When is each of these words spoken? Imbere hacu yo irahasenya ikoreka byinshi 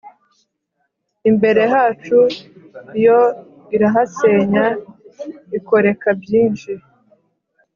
Imbere 1.29 1.61
hacu 1.73 2.19
yo 3.05 3.19
irahasenya 3.75 4.65
ikoreka 5.57 6.07
byinshi 6.21 6.71